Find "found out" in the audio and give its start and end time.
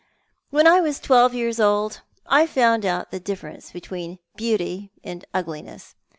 2.47-3.11